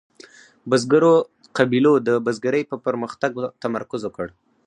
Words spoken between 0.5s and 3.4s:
بزګرو قبیلو د بزګرۍ په پرمختګ